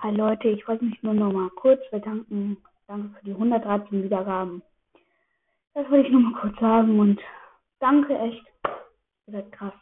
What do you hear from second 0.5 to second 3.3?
wollte mich nur noch mal kurz bedanken. Danke für